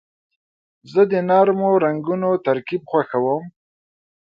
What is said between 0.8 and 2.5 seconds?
زه د نرمو رنګونو